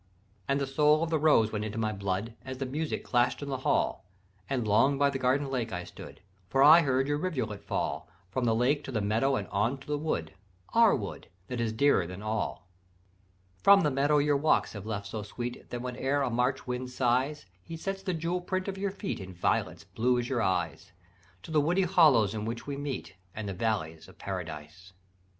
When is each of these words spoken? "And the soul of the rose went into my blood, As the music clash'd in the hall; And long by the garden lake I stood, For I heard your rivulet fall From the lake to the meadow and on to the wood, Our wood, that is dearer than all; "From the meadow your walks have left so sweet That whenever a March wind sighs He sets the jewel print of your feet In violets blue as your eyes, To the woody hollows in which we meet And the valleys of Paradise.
"And 0.47 0.59
the 0.59 0.65
soul 0.65 1.03
of 1.03 1.11
the 1.11 1.19
rose 1.19 1.51
went 1.51 1.63
into 1.63 1.77
my 1.77 1.91
blood, 1.91 2.33
As 2.43 2.57
the 2.57 2.65
music 2.65 3.03
clash'd 3.03 3.43
in 3.43 3.49
the 3.49 3.59
hall; 3.59 4.03
And 4.49 4.67
long 4.67 4.97
by 4.97 5.11
the 5.11 5.19
garden 5.19 5.47
lake 5.51 5.71
I 5.71 5.83
stood, 5.83 6.21
For 6.49 6.63
I 6.63 6.81
heard 6.81 7.07
your 7.07 7.19
rivulet 7.19 7.63
fall 7.63 8.09
From 8.31 8.45
the 8.45 8.55
lake 8.55 8.83
to 8.85 8.91
the 8.91 8.99
meadow 8.99 9.35
and 9.35 9.47
on 9.49 9.77
to 9.77 9.85
the 9.85 9.99
wood, 9.99 10.33
Our 10.73 10.95
wood, 10.95 11.27
that 11.49 11.61
is 11.61 11.71
dearer 11.71 12.07
than 12.07 12.23
all; 12.23 12.67
"From 13.61 13.81
the 13.81 13.91
meadow 13.91 14.17
your 14.17 14.37
walks 14.37 14.73
have 14.73 14.87
left 14.87 15.05
so 15.05 15.21
sweet 15.21 15.69
That 15.69 15.83
whenever 15.83 16.23
a 16.23 16.31
March 16.31 16.65
wind 16.65 16.89
sighs 16.89 17.45
He 17.61 17.77
sets 17.77 18.01
the 18.01 18.15
jewel 18.15 18.41
print 18.41 18.67
of 18.67 18.79
your 18.79 18.89
feet 18.89 19.19
In 19.19 19.35
violets 19.35 19.83
blue 19.83 20.17
as 20.17 20.27
your 20.27 20.41
eyes, 20.41 20.93
To 21.43 21.51
the 21.51 21.61
woody 21.61 21.83
hollows 21.83 22.33
in 22.33 22.45
which 22.45 22.65
we 22.65 22.75
meet 22.75 23.13
And 23.35 23.47
the 23.47 23.53
valleys 23.53 24.07
of 24.07 24.17
Paradise. 24.17 24.93